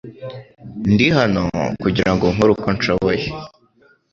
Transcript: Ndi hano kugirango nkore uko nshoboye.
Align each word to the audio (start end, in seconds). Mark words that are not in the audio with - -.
Ndi 0.91 1.07
hano 1.17 1.43
kugirango 1.81 2.25
nkore 2.33 2.51
uko 2.55 2.67
nshoboye. 2.75 3.25